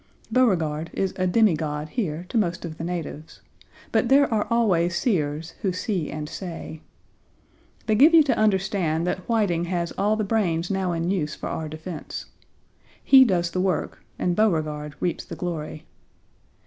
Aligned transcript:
Beauregard 0.31 0.89
is 0.93 1.13
a 1.17 1.27
demigod 1.27 1.89
here 1.89 2.25
to 2.29 2.35
most 2.39 2.65
of 2.65 2.79
the 2.79 2.83
natives, 2.83 3.41
but 3.91 4.09
there 4.09 4.27
are 4.33 4.47
always 4.49 4.95
seers 4.95 5.53
who 5.61 5.71
see 5.71 6.09
and 6.09 6.27
say. 6.27 6.81
They 7.85 7.93
give 7.93 8.11
you 8.11 8.23
to 8.23 8.35
understand 8.35 9.05
that 9.05 9.29
Whiting 9.29 9.65
has 9.65 9.91
all 9.99 10.15
the 10.15 10.23
brains 10.23 10.71
now 10.71 10.91
in 10.93 11.11
use 11.11 11.35
for 11.35 11.49
our 11.49 11.69
defense. 11.69 12.25
He 13.03 13.23
does 13.23 13.51
the 13.51 13.61
work 13.61 14.03
and 14.17 14.35
Beauregard 14.35 14.95
reaps 14.99 15.23
the 15.23 15.35
glory. 15.35 15.85